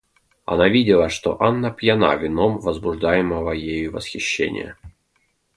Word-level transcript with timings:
Она 0.45 0.67
видела, 0.67 1.09
что 1.09 1.39
Анна 1.39 1.69
пьяна 1.69 2.15
вином 2.15 2.57
возбуждаемого 2.57 3.51
ею 3.51 3.91
восхищения. 3.91 4.75